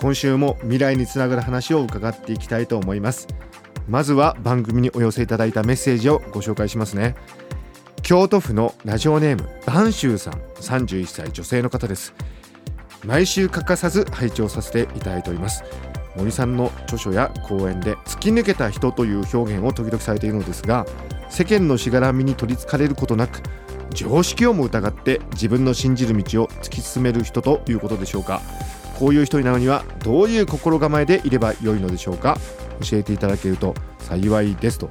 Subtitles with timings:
[0.00, 3.28] 今週も未来につながる話を伺っていきたいと思います。
[3.86, 7.16] まずは番組にお寄せいただいたメッセージをご紹介しますね。
[8.02, 12.14] 京都府のラジオネームバンシューさん31歳女性の方です。
[13.04, 15.64] 毎週欠かさず拝聴させていただいております。
[16.16, 20.84] 森さんの著書や講演で突き抜けた人という表現を時々されているのですが
[21.28, 23.42] 世間のしがらみに取りつかれることなく
[23.90, 28.40] 常識をも疑って自分の信じる道を突き進める人ということでしょうか。
[29.00, 32.38] こういう人になるにはどういう心構えでいればよいのでしょうか？
[32.88, 34.90] 教えていただけると幸いですと。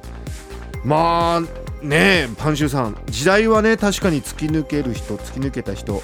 [0.84, 1.40] まあ
[1.82, 6.02] ねえパンシューさん時代はね確かに突き抜ける人突き抜けた人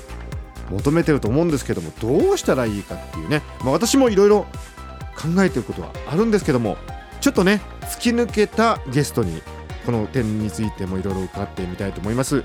[0.71, 4.47] 求めてると思うんですけどもどうしたらいいかっていうね、まあ、私もいろいろ
[5.17, 6.77] 考えてることはあるんですけども
[7.21, 9.43] ちょっとね突き抜けたゲストに
[9.85, 12.45] この点についてもいろいろ伺ってみたいと思います。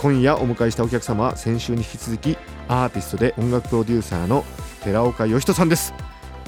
[0.00, 2.36] 今夜お迎えしたお客様は先週に引き続き
[2.68, 4.44] アーティストで音楽プロデューサーの
[4.88, 5.92] 寺岡義人さんです。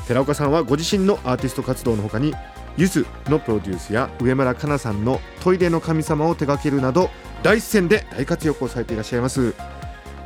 [0.08, 2.32] 寺岡さんはご自身のアーティスト活動の他に
[2.78, 7.10] ゆずのプロデュースや上村かなさんのトイレの神様を手掛けるなど
[7.42, 9.54] 第一線で大活躍をされていらっしゃいます。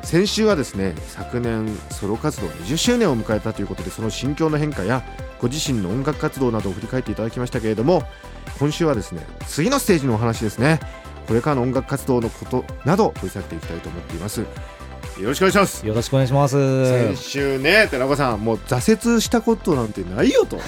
[0.04, 5.02] 先週はですね昨年ソロ活動20周年を迎えたということでその心境の変化や
[5.40, 8.04] ご自身の音楽活動などを振り返っていただきましたけれども
[8.60, 10.78] 今週はですね次のステージのお話ですね。
[11.26, 14.44] これからの音楽活動のことなど取り下げていきたいと思っています。
[15.20, 15.86] よろしくお願いします。
[15.86, 16.88] よろしくお願いします。
[16.88, 20.58] 先週ね寺岡さんもう挫折したことなんてないよと。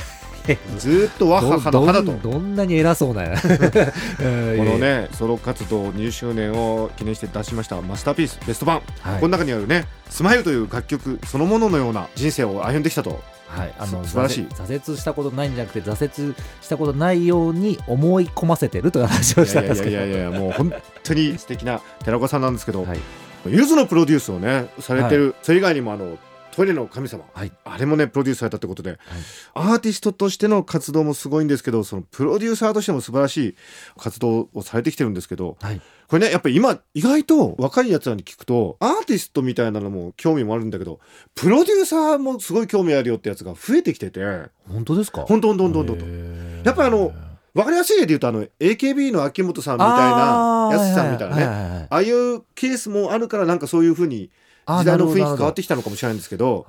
[0.79, 2.13] ずっとわははの花と。
[2.23, 13.21] どんなに偉そうな このねソロ活動20周年を記念して出しましたマスターピースベスト版、はい、この中にあるね「スマイルという楽曲そのもののような人生を歩んできたと。
[13.49, 14.47] はい、あの素晴らしい。
[14.51, 19.91] 挫折したことないんじゃなくて挫折したことないように思い込ませてるという話をしたんですけど。
[19.93, 20.73] いやいやいやもう本
[21.05, 22.99] 当に素敵な寺岡さんなんですけど、はい、
[23.49, 26.19] ゆずのプロデュースをねされてる、はい、それ以外にもあの
[26.53, 28.99] トイレの神様、はい、あれもねプロデュースされたってことで、はい、
[29.53, 33.57] アーティストとしての活動もすごいんですけどそのプロデューサーとしても素晴らしい
[33.99, 40.99] 活動をされてきてるんですけど、はい、これねやっぱり今意外と若いやつらに聞くとアーティストみたいなのも興味もあるんだけど
[41.35, 44.21] プロデューサーもすごい興味あるよってやつが増えてきてて。
[44.67, 45.27] 本当ですか？
[45.27, 46.07] 本当本当本当本当。
[46.69, 47.13] やっぱりあの
[47.57, 51.87] わかりやすい例で言うとあの AKB の秋元さんみたいなやすさんみたいなね。
[51.91, 54.31] ああいうケースもあるからなんかそういうふうに
[54.69, 56.65] 時代の雰囲気変わってきたのかもしれないんですけど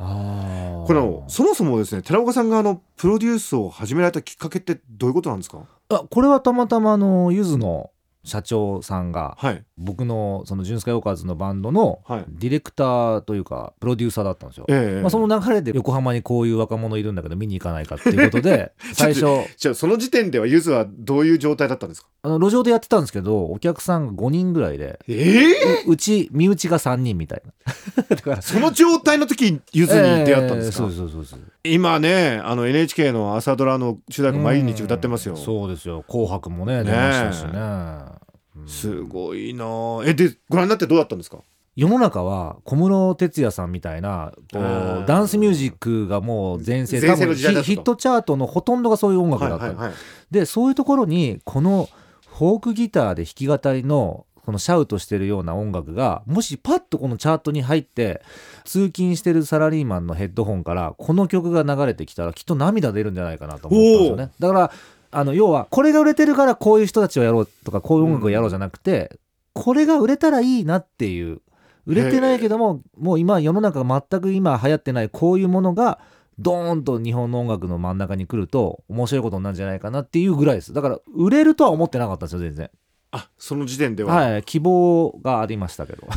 [0.88, 5.60] これそもそもですね寺岡さんがあのプロデュースを始められたきっかけってどういうことなんですか？
[5.90, 7.90] あこれはたまたまのゆずの
[8.28, 22.10] 社長さんが、はい、僕のそのジュンスカヨーカーズのバンドのディレクターというかプロデューサーだったんですよ、えまあ、その流れで横浜にこういう若者いるんだけど見に行かないかっていうことで 最初じゃあその時点ではゆずはどういう状態だったんですか？
[22.24, 27.54] あの路上でやってたんですけどお客さんが5人ぐらいでえー、うち身内が3人みたいな。
[28.10, 31.40] だからその状態の時ゆずに出会ったんですか、えー、そうそうそう
[31.74, 38.18] 今ねあの NHK の朝ドラの主題歌毎日歌ってますよ、そうですよ「紅白」もね出ましたしね。
[38.66, 39.66] すごいな。
[40.06, 41.38] えでご覧になってどうだったんですか？
[41.76, 49.96] 世の中は小室哲哉さんみたいなこうダンスミュージックがもう全盛多分ヒットチャートのほとんどがそういう音楽だった、はいはいはい、
[50.32, 51.88] でそういうところにこの
[52.36, 58.22] フォークギターで弾き語りのこのシャウトしてるような音楽がもしパッとこのチャートに入って
[58.64, 64.32] 通勤してるサラリーマンのヘッドホンからこの曲が流れてきたらきっと涙出るんじゃないかなと思ったんですよね。
[64.40, 64.72] だから
[65.12, 69.20] あの要はこれが売れてるからこういう人たちをやろうとかこういう音楽をやろうじゃなくて、
[69.54, 71.42] うん、これが売れたらいいなっていう
[71.86, 76.00] 売れてないけどももう今世の中が全く今流行ってないこういうものが
[76.40, 80.72] ドーンと日本の音楽の真ん中に来ると面白いことになるんじゃないかなっていうぐらいです。
[80.72, 82.72] だから売れるとは思ってなかったんですよ全然
[83.12, 84.14] あその時点では。
[84.14, 86.08] はい希望がありましたけど。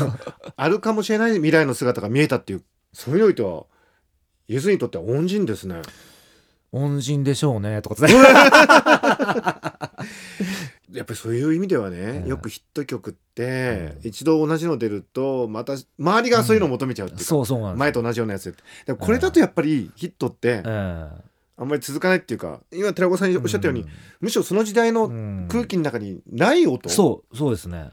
[0.56, 2.62] あるかもしれない未来の姿が見えたっていう
[2.92, 3.64] そういうにおいては
[4.48, 5.82] ゆずにとっては恩人ですね。
[6.72, 8.06] 恩人でしょうねとか
[10.92, 18.54] やっぱりそういう意味ではね、よくヒット曲って、一度同じの出るとまた周りがそういうのを求めちゃうっていう前と同じようなやつ
[18.86, 18.92] で。
[18.92, 20.62] もこれだとやっぱりヒットって、
[21.60, 23.84] あんまり続かないっていうか今寺子さんおっしゃったように、
[24.20, 25.08] むしろその時代の
[25.48, 27.90] 空気の中にない音、そうそうですね。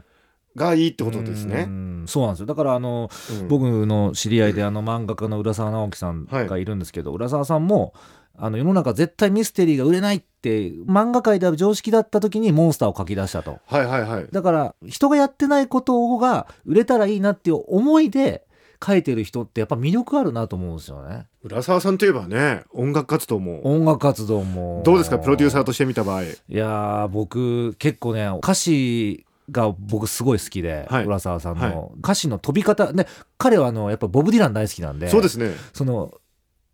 [0.55, 1.67] がいいってことですね。
[1.69, 2.45] うそうなんですよ。
[2.45, 7.93] だからあの、うん、僕の知り合いであの漫画家の浦沢直樹さんがいるんですけど、はい、浦沢さんも
[8.37, 13.59] あの世の中絶対ミステリーが売れないって漫画界である常識だった時にモンスターを書き出したと。
[13.65, 14.27] はいはいはい。
[14.31, 18.46] だから人がやってないことが売れたらいいなっていう思いで
[18.85, 21.25] 書いてる人ってやっぱ魅力あるなと思うんですよね。
[21.43, 23.65] 浦沢さんといえばね音楽活動も。
[23.65, 24.81] 音楽活動も。
[24.85, 25.19] どうですか？
[25.19, 26.23] プロデューサーとして見た場合。
[26.23, 31.05] いやー僕結構ね歌詞が僕すごい好きで、はい。
[31.05, 31.71] 浦沢さんはい。
[31.71, 33.07] の歌詞の飛び方ね
[33.37, 35.09] 彼はあのやっぱボブ・ディラン大好きなんで。
[35.09, 35.51] そうですね。
[35.73, 36.13] その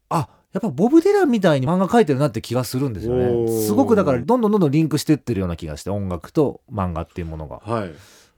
[0.09, 3.65] あやっぱボブ・ディランみたいに漫画描いてるなって気がするんですよおねー。
[3.65, 7.61] すごくだからどんどんどんどんリンクしてってるような気がして音楽と漫画っていうものが。
[7.63, 7.91] はい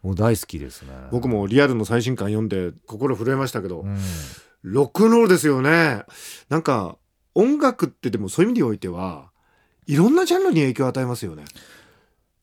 [0.05, 0.89] もう大好きですね。
[1.11, 3.97] 僕もリアルの最新刊読んで心震えましたけど、うん。
[4.61, 6.03] ロックンロールですよね。
[6.47, 6.97] なんか
[7.33, 9.31] 音楽ってでもそういう意味においては
[9.87, 11.43] いろんなジャンルに影響を与えますよね。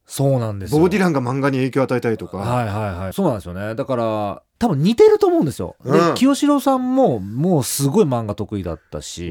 [0.07, 0.79] そうなんですよ。
[0.79, 3.13] ボブ・ディランが漫画に影響を与えたりとか、はいはいはい。
[3.13, 3.77] そうなんですよね。
[3.77, 6.15] だから多分似てると思うんですよ、うん。
[6.15, 9.31] で清志郎さんももうすごい漫画得意だったし。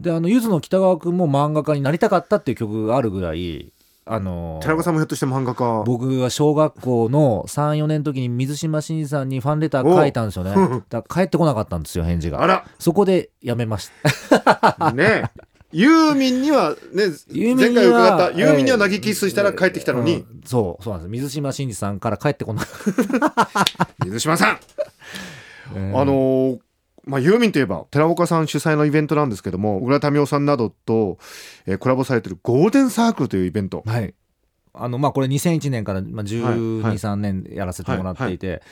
[0.00, 3.72] であのゆずの北川君も漫画家になりたかったっていう曲があるぐらい
[4.06, 5.82] あの田中さんもひょっとして漫画家？
[5.84, 10.50] 僕は小学校の34年の時に水島新司さんにファンレター書いたんですよね。
[10.52, 12.42] おだから帰ってこなかったんですよ返事が。
[12.42, 12.66] あら。
[12.78, 13.90] そこでやめまし
[14.78, 14.92] た。
[14.92, 15.30] ね
[15.72, 21.10] ユーミンにはねユーミンには前回伺ったユーミンにはええ投げキッスしたら帰ってきたのに、うんそうそうなんです。
[21.10, 24.58] 水島新司さんから帰ってこなかった、 水島さん、
[25.74, 26.58] え ーあのー
[27.06, 31.18] まあ、ユーミンといえば寺岡さん主催のイベントなんですけども小倉民生さんなどと、
[31.66, 33.82] えーコラボされてるゴールデンサークルというイベント。
[33.86, 34.14] はい。
[34.72, 36.96] あの、まあ、これ2001年から、まあ、12、はい。
[36.96, 38.62] 3年やらせてもらっていて、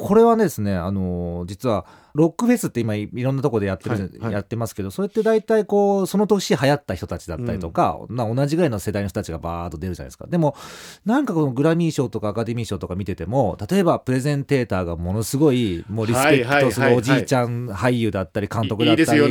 [0.00, 4.32] これはですね、あの、実は、ロックフェスって今いいろんなところでやってるはいはい。
[4.32, 10.26] やってますけど、それって大体こう、その年流行った人たちだったりとか、まあ同じぐらいの世代の人たちがバーッと出るじゃないですか。
[10.26, 10.56] でも、
[11.04, 19.28] なんかこのグラミー賞とかアカデミー賞とか見てても、例えばプレゼンテーターがものすごい、もうリスペクトするおじいちゃん俳優だったり、監督だったり、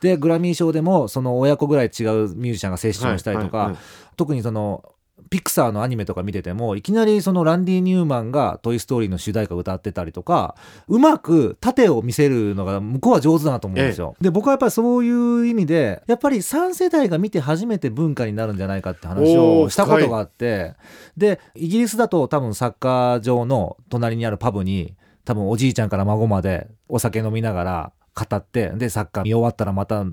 [0.00, 3.82] でグラミー賞でもその親子ぐらい違うミュージシャンがセッションしたりとか、はいはいはい。
[4.16, 4.93] 特にその
[5.30, 10.54] ピクサーのアニメとか見ててもいきなりそのランディ・ニューマンが「トイ・ストーリー」の主題歌を歌ってたりとか
[10.88, 14.14] うまく盾を見せるのが向こうは上手だなと思うんですよ。
[14.20, 20.74] で僕はやっぱりそういう意味でやっぱり3世代が見て初めて文化になるんじゃないかって話をしたことがあって
[21.16, 24.94] でイギリスだと多分サッカー場の隣にあるパブに
[25.24, 30.04] 多分おじいちゃんから孫までお酒飲みながら語ってでサッカー見終わったらまた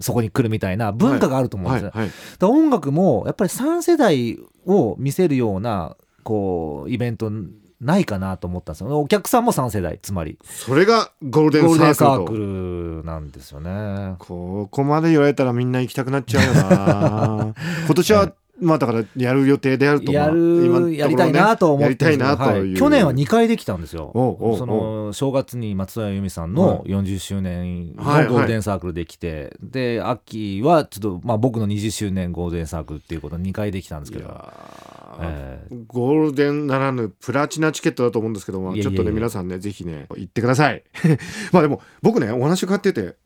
[0.00, 1.90] そこに来るみたいな文化があると思うんですよ。
[1.92, 2.10] はいはい。
[2.10, 7.30] だから音楽もやっぱり3世代を見せるようなこうイベント
[7.82, 9.00] ないかなと思ったんですよ。
[9.00, 10.38] お客さんも3世代つまり。
[10.44, 14.14] それがゴールデンサークルなんですよね。
[14.20, 17.54] ここまで言われたらみんな行きたくなっちゃうよな。
[17.86, 20.90] 今年はまあだからやる予定であるとやまあ今のところね。
[20.90, 22.74] るやりたいなと思ってはい。
[22.74, 24.12] 去年は2回できたんですよ。
[24.58, 34.28] その正月に松任谷由実さんはの40周年のはいはいゴールデンサークルできて、で秋はちょっとまあ僕の20周年ゴールデンサークルっていうこと2回できたんですけど。
[35.20, 40.82] えーゴールデンならぬプラチナチケットだと思うんですけどもちょっとね皆さんねぜひね行ってください。
[41.52, 43.16] まあでも僕ねお話伺ってて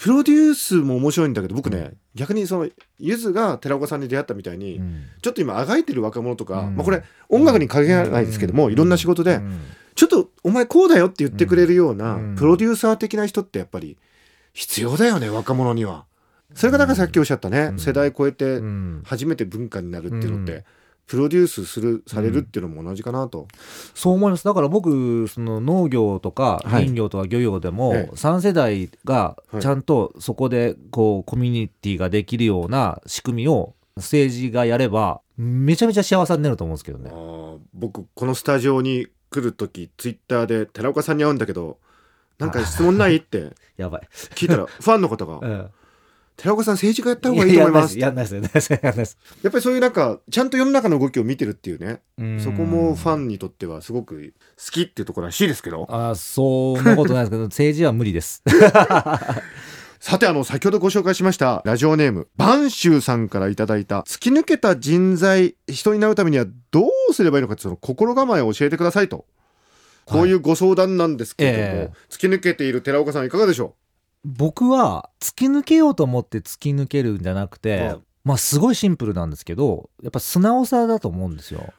[0.00, 5.04] プロデュースも面白いんだけど僕ね、逆にそのゆずが寺岡さんに出会ったみたいに、うん。
[5.20, 6.76] ちょっと今あがいてる若者とか、うん。
[6.76, 8.72] まあ、これ音楽に限らないですけども、うん。
[8.72, 9.60] いろんな仕事で、うん。
[9.94, 12.34] ちょっとお前こうだよって言ってくれるようなうん。
[12.34, 13.98] プロデューサー的な人ってやっぱり
[14.54, 16.06] 必要だよね若者には。
[16.54, 17.78] それがだからさっきおっしゃったね、うん。
[17.78, 19.02] 世代超えてうん。
[19.04, 20.64] 初めて文化になるっていうのって、うん
[21.10, 23.48] プロデュースするされるっていうのも同じかなと。
[23.96, 24.44] そう思います。
[24.44, 26.68] だから僕その農業とかはい。
[26.84, 28.14] 林業とか漁業でもええ。
[28.14, 37.10] 3世代がはいちゃんとそこでこうコミュニティができるような仕組みを政治がやればめちゃめちゃ幸せになると思うんですけどね。
[37.74, 41.78] 僕このスタジオに来る時ツイッターで寺岡さんに会うんだけど
[42.38, 43.16] なんか質問ない？
[43.16, 44.02] って やばい。
[44.36, 45.70] 聞いたら ファンの方がうん
[46.40, 49.18] 「寺岡さん政治家やった方がいいと思います」やんないですやんないですやんないです。
[49.42, 52.00] やっぱりそういうなんかちゃんと世の中の動きを見てるっていうね。
[52.18, 52.40] うん。
[52.40, 55.86] そこもファンにとってはすごく好きっていうところらしいですけど。
[55.90, 58.42] あそんなことないですけど 政治は無理です。
[60.00, 69.26] さてあの先ほどご紹介しましたラジオネーム播州さんからいただいた突き抜けた人材人になるためにはどうすればいいのかその心構えを教えてくださいと。
[70.06, 71.96] こういうご相談なんですけれども、ええ。
[72.08, 73.76] 突き抜けている寺岡さんいかがでしょ
[74.24, 81.72] 僕は突き抜けようと思って突き抜けるんじゃなくて、うんまあすごいシンプルなんですけどやっぱ素直さだと思うんですよ。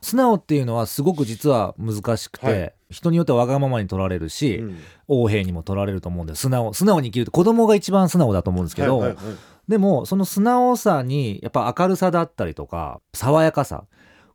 [0.00, 2.74] 素直っていうのはすごく実は難しくて、はい。
[2.90, 4.78] 人によってはわがままに取られるし、ー、うん。
[5.08, 9.36] 横柄にも取られると思うんで素直素直に生きるって子供が一番素直だと思うんですけど、はいはいはい
[9.68, 13.84] でもその素直さにやっぱ明るさだったりとか爽やかさ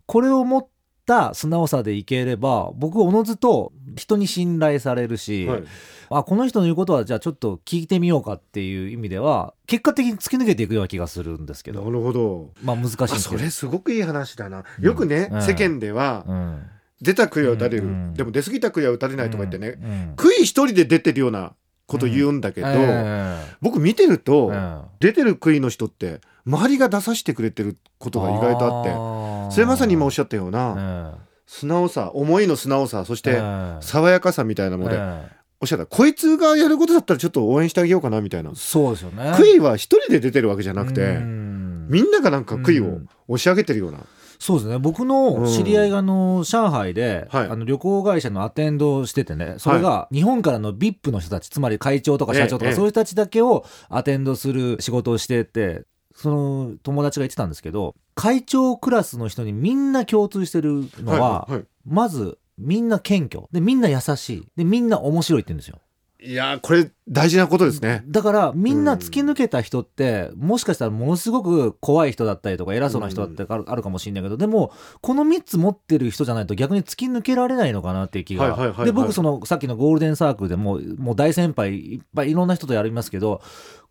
[0.06, 0.70] これを持っっ
[1.08, 5.64] た素直さでいければ僕おのずと人に信頼されるし、はい
[6.10, 11.84] あこの人の言うことはじゃあちょっと聞いてみようかっていう意味では結果的に突き抜けていくような気がするんですけど。
[11.84, 12.52] なるほど。
[12.64, 14.64] まあ難しいそれすごくいい話だな。
[14.80, 15.42] よくね、うん。
[15.42, 16.64] 世間ではうん。
[17.02, 21.54] 出た杭は打たれる、うんでも出過ぎた杭は打たれないとか言ってね、うん杭一人で出てるような
[21.86, 24.82] こと言うんだけど、え僕見てると、えうん。
[25.00, 31.14] 出てる杭の人って周りが出させてくれてることが意外とあってそれまさに今おっしゃったような、うん。
[31.46, 33.78] 素直さ思いの素直さそしてうん。
[33.82, 35.86] 爽やかさみたいなので、えおっしゃった。
[35.86, 38.52] こいつがやることだったらちょっと応援してあげようかなみたいな。
[38.52, 39.34] えそうですよね。
[39.36, 41.88] 杭は一人で出てるわけじゃなくて、うん。
[41.90, 43.10] みんながなんか杭をうん。
[43.30, 44.00] 押し上げてるような、
[44.40, 44.78] そうですね。
[44.78, 47.48] 僕の知り合いがあの上海で、はい。
[47.48, 55.84] あの旅行会社のアテンドをしててねそれが日本からの VIP の人たちつまり会長とか社長とええかそういう人たちだけをアテンドする仕事をしてて
[56.16, 61.64] その友達が言ってたんですけど会長クラスの人にみんな共通してるのは、いはい。
[61.86, 63.48] まずみんな謙虚。
[63.52, 64.48] でみんな優しい。
[64.56, 65.80] でみんな面白いって言うんですよ。
[66.20, 68.04] いやーこれ大事なことですね。
[68.08, 74.72] だからみんな突き抜けた人って、もしかしたらものすごく怖い人だったりとか偉そうな人だったりある,、かもしれないけどでも
[75.02, 83.42] この3つ持ってる人じゃないと逆に突き抜けられないのかなっていう気が、で僕そのさっきのゴールデンサークルでももう大先輩いっぱいいろんな人とやりますけど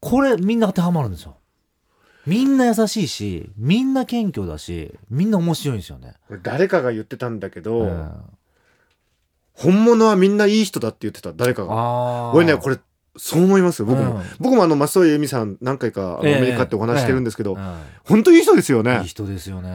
[0.01, 1.37] これみんな当てはまるんですよ。
[2.27, 6.15] みんな優しいしみんな謙虚だしみんな面白いんですよね。
[6.43, 8.13] 誰かが言ってたんだけど、うん
[9.57, 11.33] 本物はみんないい人だって言ってた。
[11.33, 11.75] 誰かが。
[11.75, 12.79] あ俺ねこれ
[13.17, 14.23] そう思いますよ僕も、うん。
[14.39, 17.59] 僕もあの松任谷由実さん何回かアメリカってお話してるんですけど、う
[18.05, 18.99] 本当いい人ですよね。
[18.99, 19.71] んいい人ですよね。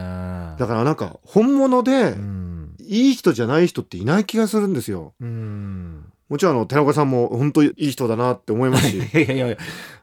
[0.58, 2.52] だからなんか本物でうん。
[2.78, 5.14] いい人じゃない人っていない気がするんですよ。
[5.20, 6.04] うん。
[6.28, 8.98] もちろんあの寺岡さんも本当いい人だなって思いますし。
[8.98, 9.56] いやいやいや。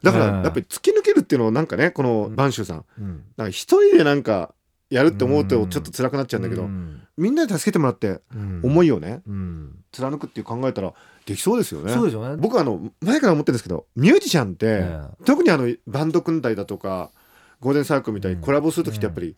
[0.03, 0.43] だからうん。
[0.43, 2.85] やっぱり突き抜けるっていうのはなんかねこの播州さん。
[2.99, 3.23] うん。
[3.37, 4.53] なんか一人でなんか
[4.89, 7.01] やるって思うとうんちょっと辛くなっちゃうんだけど、うん。
[7.17, 8.61] みんなで助けてもらってうん。
[8.63, 9.75] 思いをねうん。
[9.91, 10.93] 貫くっていう考えたら
[11.25, 11.93] できそうですよね。
[11.93, 12.37] そうですよね。
[12.37, 17.11] 僕はあの前から思ってるんですけどミュージシャンって、え特にあのバンド組んだりだとか
[17.59, 19.35] ゴールデンサークルみたいにコラボする時ってやっぱり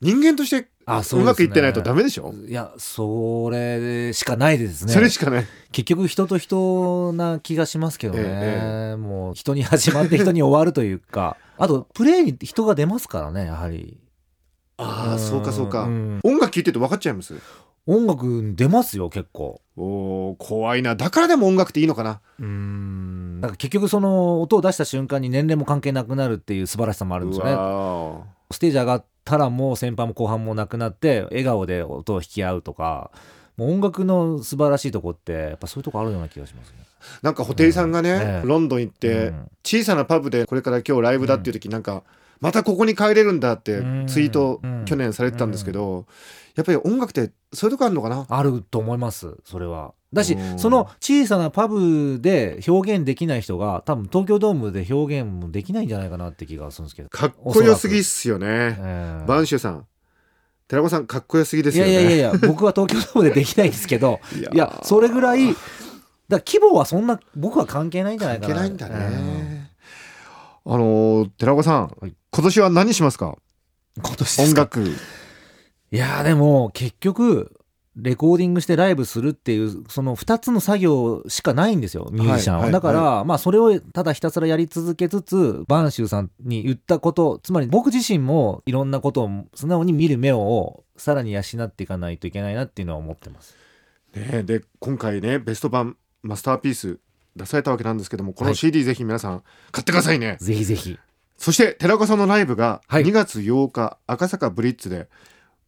[0.00, 2.32] 人間としてうまくいってないとダメでしょ？
[2.32, 4.92] いやそれしかないですね。
[4.92, 5.46] それしかない。
[5.70, 11.36] 結局人と人な気がしますけどね、えもう人に始まって人に終わるというか。
[11.60, 13.98] あとプレーに人が出ますからねやはり
[14.78, 16.20] ああそうかそうか、ん。
[16.24, 17.34] 音楽聴いてて分かっちゃいます？
[17.86, 19.60] 音楽出ますよ結構。
[19.76, 20.94] おー怖いな。
[20.94, 22.20] だからでも音楽っていいのかな？
[22.38, 23.40] うん。
[23.40, 27.52] だから結局その音を出した瞬間に年齢も関係なくなるっていう素晴らしさもあるんですよね。
[27.52, 33.10] わステージ上がったらもう先輩も後半もなくなって笑顔で音を弾き合うとか。
[33.56, 36.76] もう音楽の素晴らしいとこってやっぱそういうとこあるような気がしますね。
[37.22, 38.46] ーなんか布袋さんがね、ええ。
[38.46, 39.50] ロンドン行って、うん。
[39.64, 42.04] 小さなパブでこれから今日ライブだっていう時なんか、
[42.40, 44.06] またここに帰れるんだってうん。
[44.06, 44.84] ツイートうん。
[44.84, 46.06] 去年されてたんですけど、
[46.54, 48.26] やっぱり音楽ってそういうとこあるのかな？
[48.28, 49.94] あると思いますそれは。
[50.12, 57.10] だしうんその小さなパブで表現できない人が多分東京ドームで表現もできないんじゃないかなって気がするんですけど。
[57.10, 58.46] かっこよすぎっすよね。
[58.48, 59.86] ええ播州さん。
[60.66, 61.90] 寺子さんかっこよすぎですよね。
[61.90, 64.20] いやいやいや僕は東京ドームでできないんですけど。
[64.52, 65.54] いやそれぐらい
[66.28, 68.54] だ規模はそんな僕は関係ないんじゃないかな。
[68.54, 68.94] いけないんだね、
[70.70, 72.12] あのー寺子さん、はい。
[72.30, 73.36] 今年は何しますか？
[73.96, 74.82] うん今年音楽。
[74.82, 77.58] いやーでも結局
[77.96, 82.72] レコーディングしてライブするっていうその2つの作業しかないんですよミュージシャンは、はいはい。
[82.74, 93.56] だから、まあそれをただひたすらやり続けつつ播州さんに言ったことつまり僕自身もいろんなことを素直に見る目をさらに養っていかないといけないなっていうのは思ってます。
[94.14, 96.98] ねで今回ねベスト版マスターピース
[97.38, 98.56] 出されたわけなんですけどもこのはい。
[98.56, 99.42] CD ぜひ皆さん
[99.72, 100.98] 買ってくださいね、ぜひぜひ。
[101.38, 103.04] そして寺岡さんのライブがはい。
[103.04, 105.08] 2月8日赤坂ブリッツで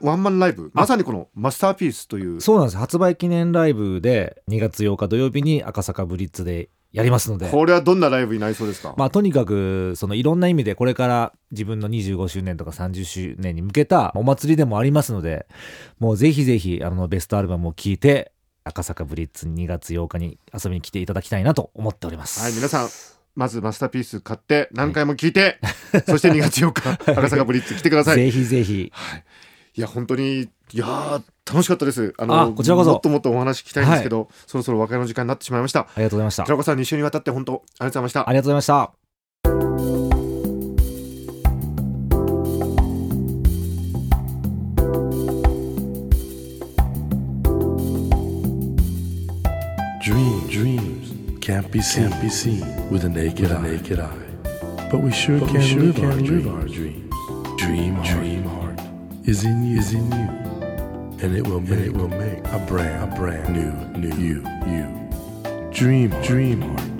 [0.01, 2.41] ワンマンライブまさにこのマスターピースという。
[2.41, 2.77] そうなんです。
[2.77, 7.49] 発売記念ライブで2月8日土曜日に赤坂ブリッツでやりますので。
[7.51, 15.47] これはどんなライブになりそうですか、まあ、とにかくそのいろんな意味でこれから自分の25周年とか30周年に向けたお祭りでもありますので
[15.99, 18.33] もうぜひぜひあのベストアルバムを聴いて
[18.71, 22.41] 赤坂ブリッツ2月8日に遊びに来ていただきたいなと思っております。
[22.41, 22.89] はい皆さん
[23.37, 25.61] まずマスターピース買って何回も聞いて、
[26.07, 28.17] そして2月8日 赤坂ブリッツ来てください。
[28.17, 28.93] ぜひぜひ。
[29.77, 29.81] い。
[29.81, 30.49] や本当にい
[30.79, 32.13] やー楽しかったです。
[32.19, 32.91] ああこちらこそ。
[32.91, 35.81] もっともっとお話聞きたいんですけど、そろそろお別れの時間になってしまいました。
[35.81, 36.45] ありがとうございました。
[36.45, 38.29] 寺岡さん2週にわたって本当ありがとうございました。
[38.29, 39.00] ありがとうございました。
[50.11, 53.63] Dream, dreams can't be seen, can't be seen with a naked, eye.
[53.63, 54.13] naked eye.
[54.91, 57.15] But we sure can, sure live, our live our dreams.
[57.57, 58.81] Dream, dream heart
[59.25, 60.29] is in you, is in you.
[61.23, 65.71] and it will make, it will make a brand, a brand new, new you, you.
[65.71, 66.91] Dream, dream heart.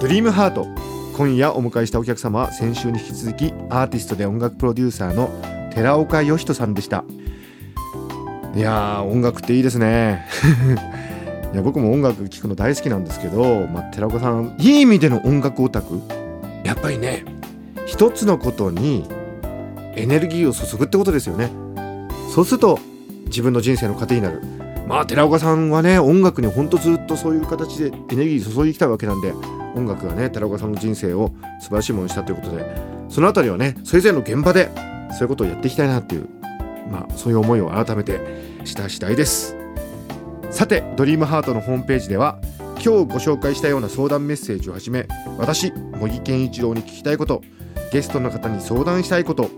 [0.00, 0.68] ドリームハート
[1.16, 5.30] 今夜お迎えしたお客様は先週に引き続きアーティストで音楽プロデューサーの
[5.74, 7.04] 寺岡義人さんでした
[8.54, 10.26] いやー音楽っていいですね。
[11.52, 16.00] いや僕も音楽聴くの大好きなんですけど、まあ、寺岡さんいい意味での音楽オタク？
[16.64, 17.24] やっぱりね
[17.86, 19.06] 一つのことに
[19.94, 21.50] エネルギーを注ぐってことですよね。
[22.34, 22.78] そうすると
[23.26, 24.42] 自分の人生の糧になる。
[24.86, 29.32] まあ寺岡さんはね音楽にほんとずっとそういう形でエネルギー注いできたわけなんで
[29.74, 32.66] 音楽がね寺岡さんの人生を素晴らしいものにしたということで
[33.08, 34.70] その辺りはねそれぞれの現場で
[35.12, 36.28] そういうことをやっていきたいなっていう
[36.90, 38.20] まあそういう思いを改めて
[38.64, 39.56] した次第です。
[40.50, 42.38] さてドリームハートのホームページでは
[42.74, 45.06] 今日ご紹介したような相談メッセージをはじめ
[45.38, 47.42] 私茂木健一郎に聞きたいこと
[47.92, 49.50] ゲストの方に相談したいこと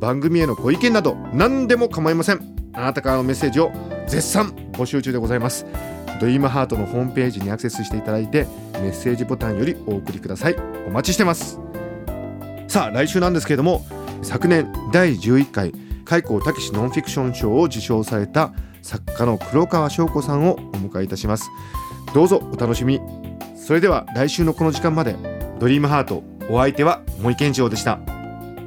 [0.00, 2.40] 番組へのご意見など何でも構いません。
[2.72, 3.70] あなたからのメッセージを
[4.06, 5.66] 絶賛募集中でございます。
[6.20, 10.56] ドリームハートのホームページにアクセスしていただいてメッセージボタンよりお送りください。
[10.86, 11.58] お待ちしてます。
[12.68, 13.84] さあ来週なんですけれども
[14.22, 15.72] 昨年第11回
[16.10, 18.52] 開口武史ノンフィクション賞を受賞された
[18.82, 21.48] 作家の黒川翔子さんをお迎えいたします。
[22.12, 23.00] どうぞお楽しみ。
[23.54, 25.14] それでは来週のこの時間まで
[25.60, 28.00] ドリームハートお相手は森健一郎でした。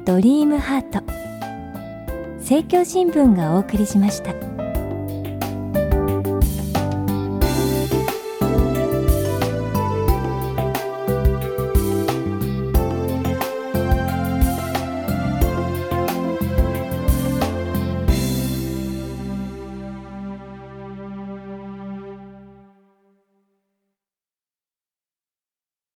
[0.06, 1.02] ドリームハート。
[2.38, 4.53] 政教新聞がお送りしました。